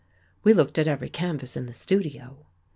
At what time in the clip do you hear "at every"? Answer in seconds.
0.79-1.09